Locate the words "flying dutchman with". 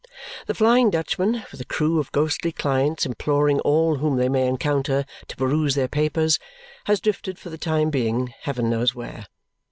0.55-1.61